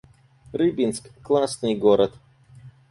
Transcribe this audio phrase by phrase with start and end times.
[0.51, 2.13] Рыбинск— классный город